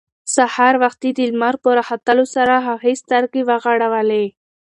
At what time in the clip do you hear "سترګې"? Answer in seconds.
3.03-3.41